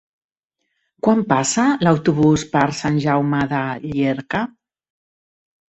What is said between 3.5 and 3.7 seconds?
de